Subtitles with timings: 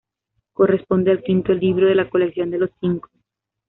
[0.53, 3.11] Corresponde al quinto libro de la colección de Los Cinco.